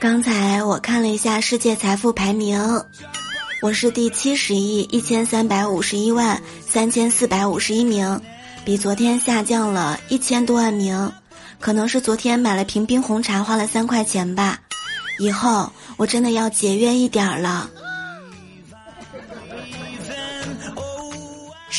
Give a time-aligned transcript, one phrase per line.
[0.00, 2.58] 刚才我看了一下世界财富排名，
[3.60, 8.20] 我是第七十亿一千三百五十一万三千四百五十一名，
[8.64, 11.12] 比昨天下降了一千多万名，
[11.58, 14.58] 可能是昨天买了瓶冰红茶花了三块钱吧。
[15.18, 17.70] 以后我真的要节约一点儿了。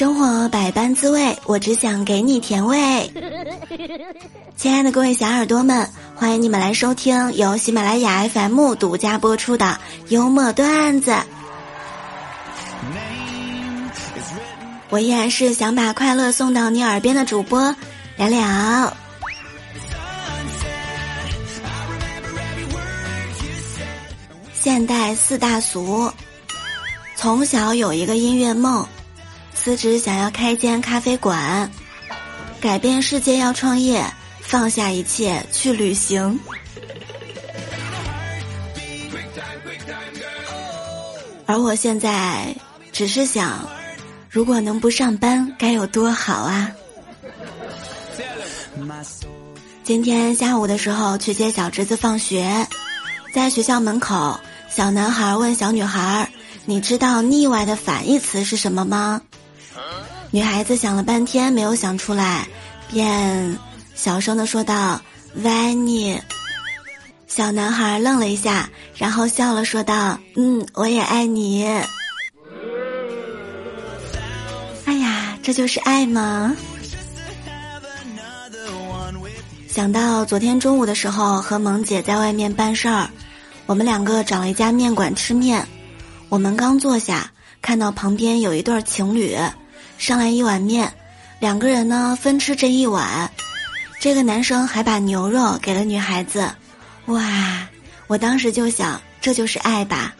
[0.00, 3.12] 生活百般滋味，我只想给你甜味。
[4.56, 5.86] 亲爱的各位小耳朵们，
[6.16, 11.14] 欢迎你们来收听由喜马拉雅 FM 独家播出的幽默段子。
[14.88, 17.60] 我依然是想把快乐送到你耳边的主播
[18.16, 18.96] 聊聊。
[24.54, 26.10] 现代四大俗：
[27.16, 28.88] 从小有一个音乐梦，
[29.62, 31.70] 辞职想要开间咖啡馆，
[32.62, 34.02] 改变世界要创业，
[34.40, 36.40] 放下一切去旅行。
[41.44, 42.54] 而我现在
[42.90, 43.68] 只是想，
[44.30, 46.70] 如果能不上班该有多好啊！
[49.84, 52.66] 今天下午的时候去接小侄子放学，
[53.34, 54.40] 在学校门口。
[54.70, 56.30] 小男孩问小女孩
[56.64, 59.20] ：“你知道腻歪的反义词是什么吗？”
[60.32, 62.46] 女孩子想了半天没有想出来，
[62.88, 63.58] 便
[63.94, 65.00] 小声的说道
[65.42, 66.20] ：“歪你。”
[67.26, 71.64] 小男孩愣了一下，然后笑了说道：“嗯，我也爱你。”
[74.86, 76.54] 哎呀，这就是爱吗？
[79.68, 83.08] 想到昨天中午的时候和萌姐在外面办事儿。
[83.66, 85.66] 我们两个找了一家面馆吃面，
[86.28, 87.30] 我们刚坐下，
[87.62, 89.36] 看到旁边有一对情侣，
[90.00, 90.90] 上来一碗面，
[91.40, 93.30] 两个人呢分吃这一碗，
[94.00, 96.50] 这个男生还把牛肉给了女孩子，
[97.04, 97.68] 哇！
[98.06, 100.14] 我当时就想，这就是爱吧。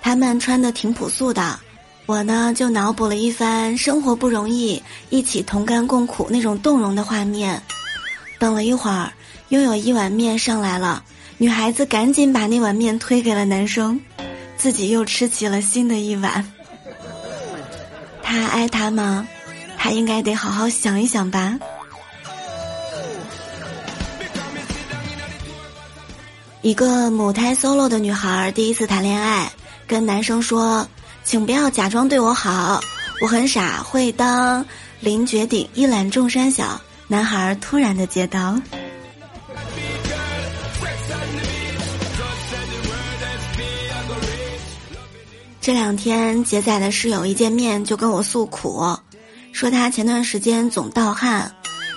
[0.00, 1.60] 他们穿的挺朴素的，
[2.06, 7.62] 我呢就脑补了一番生活不容易，一起同甘共苦那种动容的画面。
[8.38, 9.12] 等了一会儿，
[9.50, 11.04] 又有一碗面上来了。
[11.36, 14.00] 女孩子赶紧把那碗面推给了男生，
[14.56, 16.42] 自己又吃起了新的一碗。
[18.28, 19.26] 他爱她吗？
[19.78, 21.58] 他应该得好好想一想吧。
[26.60, 29.50] 一个母胎 solo 的女孩第一次谈恋爱，
[29.86, 30.86] 跟男生说
[31.24, 32.78] ：“请不要假装对我好，
[33.22, 34.62] 我很傻，会当
[35.00, 36.78] 凌绝顶，一览众山小。”
[37.08, 38.60] 男孩突然的接刀。
[45.68, 48.98] 这两天，杰仔的室友一见面就跟我诉苦，
[49.52, 51.54] 说他前段时间总盗汗，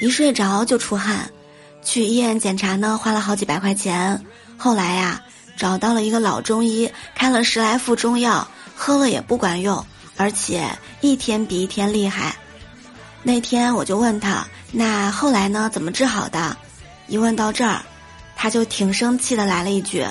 [0.00, 1.30] 一睡着就出汗，
[1.80, 4.26] 去医院检查呢花了好几百块钱，
[4.58, 5.22] 后来呀
[5.56, 9.86] 找到了一个老中医，开了十来副中药，喝了也不管用，
[10.16, 10.68] 而且
[11.00, 12.34] 一天比一天厉害。
[13.22, 16.56] 那天我就问他，那后来呢怎么治好的？
[17.06, 17.82] 一问到这儿，
[18.34, 20.04] 他就挺生气的来了一句：“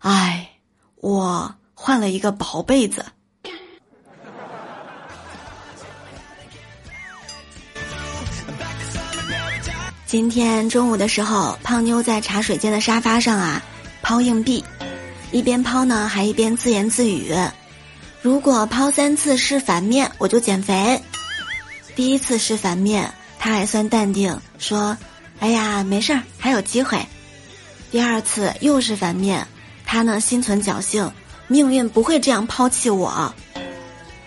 [0.00, 0.50] 哎，
[0.96, 3.04] 我。”换了一个薄被子。
[10.06, 13.62] 今天中午的时候，胖妞在茶水间的沙发上啊
[14.02, 14.64] 抛硬币，
[15.30, 17.34] 一边抛呢还一边自言自语
[18.22, 21.00] ：“如果抛三次是反面，我就减肥。”
[21.94, 24.96] 第一次是反面，他还算淡定，说
[25.40, 27.04] ：“哎呀，没事儿，还有机会。”
[27.90, 29.46] 第二次又是反面，
[29.84, 31.10] 他呢心存侥幸。
[31.48, 33.34] 命运不会这样抛弃我。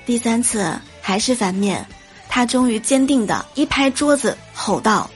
[0.06, 1.86] 第三次还是反面，
[2.28, 5.10] 他终于坚定的一拍桌子，吼道：“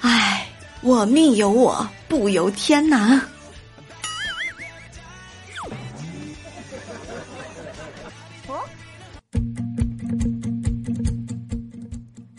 [0.00, 0.46] 唉，
[0.82, 3.22] 我命由我不由天呐！”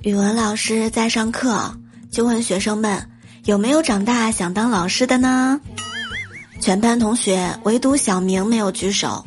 [0.04, 1.78] 语文老师在上课，
[2.10, 3.10] 就问学生们
[3.44, 5.60] 有没有长大想当老师的呢？
[6.60, 9.26] 全班同学唯独小明没有举手，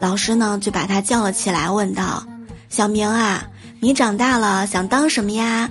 [0.00, 2.26] 老师呢就把他叫了起来，问道
[2.68, 3.44] ：“小明啊，
[3.80, 5.70] 你长大了想当什么呀？”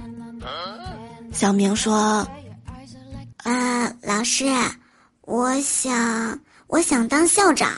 [1.34, 2.28] 小明说
[3.44, 4.46] ：“啊，老师，
[5.22, 7.70] 我想，我想当校长。”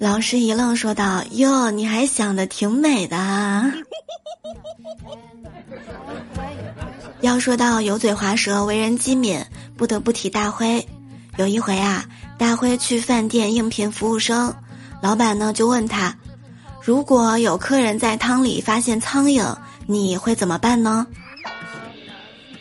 [0.00, 3.16] 老师一愣，说道：“哟，你还想的挺美的。
[7.20, 9.42] ”要说到油嘴滑舌、为人机敏。
[9.84, 10.88] 不得不提大辉。
[11.36, 12.06] 有一回啊，
[12.38, 14.54] 大辉去饭店应聘服务生，
[15.02, 16.16] 老板呢就问他
[16.82, 19.54] ：“如果有客人在汤里发现苍蝇，
[19.86, 21.06] 你会怎么办呢？”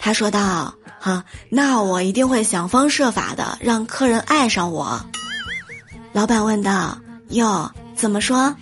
[0.01, 4.99] 他说道：“哈，那我一定会想方设法的让客人爱上我。”
[6.11, 6.97] 老板问道
[7.31, 8.53] ：“哟，怎么说？”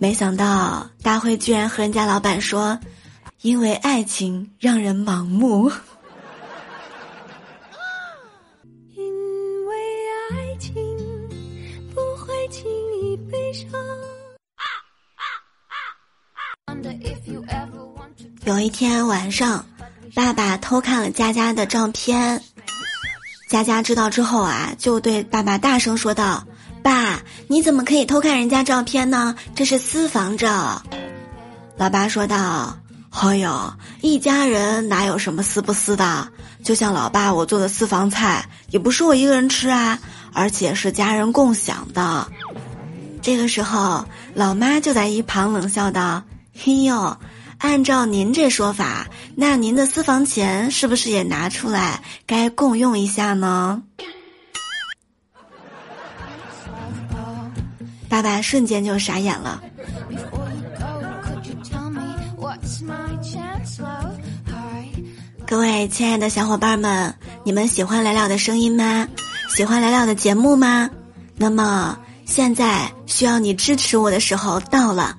[0.00, 2.76] 没想到大辉居然和人家老板说
[3.42, 5.70] ：“因为爱情让人盲目。”
[18.44, 19.64] 有一天晚上。
[20.12, 22.42] 爸爸偷看了佳佳的照片，
[23.48, 26.44] 佳佳知道之后啊，就对爸爸大声说道
[26.82, 29.36] ：“爸，你怎么可以偷看人家照片呢？
[29.54, 30.82] 这是私房照。”
[31.78, 32.76] 老爸说道
[33.10, 36.28] ：“哎呦，一家人哪有什么私不私的？
[36.64, 39.96] 就像老爸我做的私房菜，也不是我一个人吃啊，
[40.32, 42.26] 而且是家人共享的。”
[43.22, 46.22] 这个时候，老妈就在一旁冷笑道
[46.56, 47.16] ：“嘿呦。”
[47.60, 53.82] 按照您这说法，那您的私房钱是不是也拿出来该共用一下呢？
[58.08, 59.62] 爸爸瞬间就傻眼了。
[65.46, 67.14] 各位亲爱的小伙伴们，
[67.44, 69.06] 你们喜欢来了的声音吗？
[69.54, 70.88] 喜欢来了的节目吗？
[71.36, 71.98] 那么
[72.30, 75.16] 现在需要你支持我的时候到了。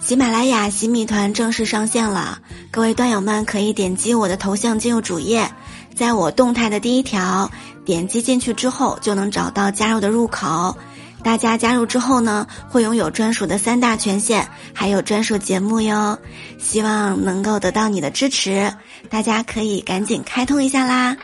[0.00, 2.40] 喜马拉雅洗米团正式上线了，
[2.72, 5.48] 各位段友们可以点击我的头像进入主页，
[5.94, 7.48] 在我动态的第一条
[7.84, 10.76] 点击进去之后，就能找到加入的入口。
[11.22, 16.18] 大家加入之后呢，会拥有专属的三大权限，还有专属节目哟。
[16.58, 18.72] 希望能够得到你的支持，
[19.08, 21.16] 大家可以赶紧开通一下啦。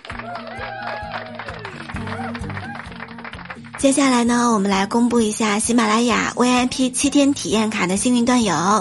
[3.86, 8.80] 接下来呢，我们来公布一下喜马拉雅 VIP 七天体验卡的幸运段友。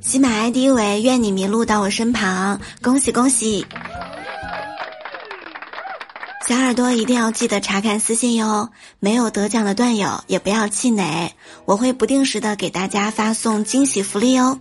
[0.00, 3.64] 喜马 ID 为愿你迷路到我身旁，恭喜恭喜！
[6.48, 11.30] 小耳朵一定要记得查看私信哟，没有得奖的段友也不要气馁，
[11.64, 14.58] 我会不定时的给大家发送惊喜福利哦。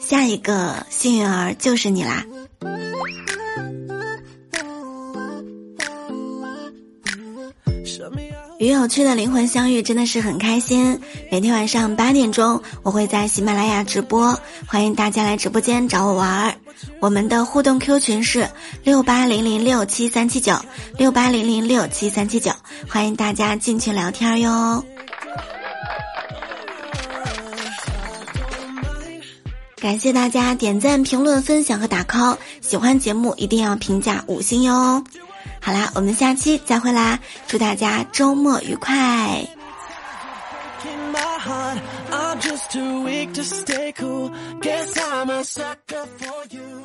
[0.00, 2.24] 下一个幸运儿就是你啦！
[8.58, 11.00] 与有趣的灵魂相遇，真的是很开心。
[11.30, 16.54] 每天晚上八点钟，我会在喜马拉雅直播，欢迎大家来直播间找我玩儿。
[16.98, 18.48] 我们的互动 Q 群是
[18.82, 20.56] 六八零零六七三七九
[20.96, 22.50] 六八零零六七三七九，
[22.88, 24.84] 欢迎大家进群聊天哟。
[29.76, 35.04] 感谢大家点赞、评论、分享和打 call，喜欢节目一定要评价五星哟。
[35.60, 37.18] 好啦，我们下期再会啦！
[37.46, 39.46] 祝大家周末愉快。
[42.40, 44.30] Just too weak to stay cool.
[44.60, 46.84] Guess I'm a sucker for you,